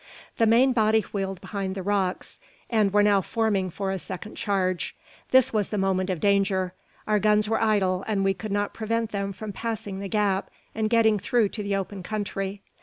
[0.37, 2.39] The main body wheeled behind the rocks,
[2.71, 4.95] and were now forming for a second charge.
[5.29, 6.73] This was the moment of danger.
[7.07, 10.89] Our guns were idle, and we could not prevent them from passing the gap, and
[10.89, 12.63] getting through to the open country.